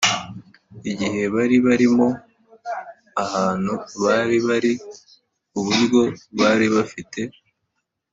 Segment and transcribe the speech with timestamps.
[0.91, 2.07] Igihe bari barimo,
[3.23, 3.73] ahantu
[4.03, 4.71] bari bari,
[5.57, 6.03] uburyo
[6.39, 7.21] bari bafite,